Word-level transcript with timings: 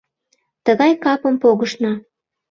Тыгай 0.65 0.91
капым 1.03 1.35
погышна. 1.41 1.93